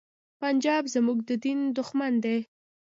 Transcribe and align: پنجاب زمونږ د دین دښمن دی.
پنجاب 0.41 0.83
زمونږ 0.93 1.19
د 1.29 1.31
دین 1.43 1.59
دښمن 1.77 2.13
دی. 2.23 2.37